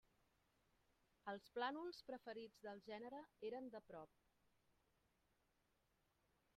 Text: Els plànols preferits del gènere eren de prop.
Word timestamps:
Els 1.33 1.49
plànols 1.57 1.99
preferits 2.09 2.63
del 2.69 2.81
gènere 2.89 3.21
eren 3.51 3.71
de 3.77 3.85
prop. 3.91 4.27